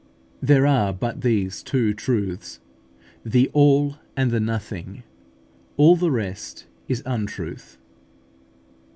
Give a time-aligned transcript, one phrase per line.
[0.41, 2.59] There are but these two truths,
[3.23, 5.03] the ALL and the NOTHING.
[5.77, 7.77] All the rest is untruth.